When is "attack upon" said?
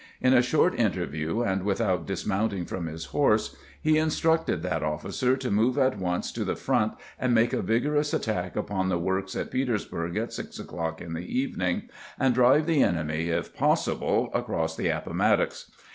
8.11-8.89